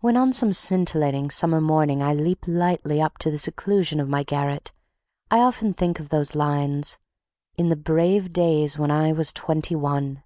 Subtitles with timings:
[0.00, 4.22] When on some scintillating summer morning I leap lightly up to the seclusion of my
[4.22, 4.72] garret,
[5.30, 6.96] I often think of those lines:
[7.58, 10.22] "In the brave days when I was twenty one."